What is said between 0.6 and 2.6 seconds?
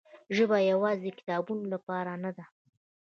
یوازې د کتابونو لپاره نه ده.